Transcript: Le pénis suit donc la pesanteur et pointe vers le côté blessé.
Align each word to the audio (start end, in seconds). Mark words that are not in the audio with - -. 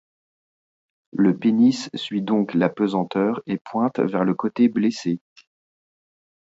Le 1.11 1.37
pénis 1.37 1.91
suit 1.93 2.23
donc 2.23 2.55
la 2.55 2.69
pesanteur 2.69 3.43
et 3.45 3.59
pointe 3.59 3.99
vers 3.99 4.23
le 4.25 4.33
côté 4.33 4.67
blessé. 4.67 5.19